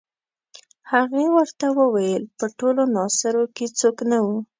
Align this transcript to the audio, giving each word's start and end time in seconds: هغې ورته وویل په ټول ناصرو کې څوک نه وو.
هغې 0.91 1.25
ورته 1.35 1.65
وویل 1.79 2.23
په 2.37 2.45
ټول 2.57 2.75
ناصرو 2.95 3.43
کې 3.55 3.65
څوک 3.79 3.97
نه 4.11 4.19
وو. 4.25 4.37